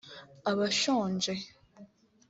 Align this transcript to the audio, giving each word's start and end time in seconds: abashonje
abashonje 0.51 1.33